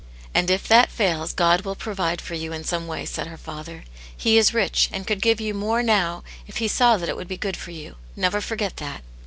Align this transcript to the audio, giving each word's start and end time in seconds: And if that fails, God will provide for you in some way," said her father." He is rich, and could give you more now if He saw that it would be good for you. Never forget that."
And 0.33 0.49
if 0.49 0.67
that 0.67 0.89
fails, 0.89 1.31
God 1.31 1.61
will 1.61 1.75
provide 1.75 2.21
for 2.21 2.33
you 2.33 2.51
in 2.51 2.63
some 2.63 2.87
way," 2.87 3.05
said 3.05 3.27
her 3.27 3.37
father." 3.37 3.83
He 4.25 4.35
is 4.39 4.51
rich, 4.51 4.89
and 4.91 5.05
could 5.05 5.21
give 5.21 5.39
you 5.39 5.53
more 5.53 5.83
now 5.83 6.23
if 6.47 6.57
He 6.57 6.67
saw 6.67 6.97
that 6.97 7.07
it 7.07 7.15
would 7.15 7.27
be 7.27 7.37
good 7.37 7.55
for 7.55 7.69
you. 7.69 7.97
Never 8.15 8.41
forget 8.41 8.77
that." 8.77 9.03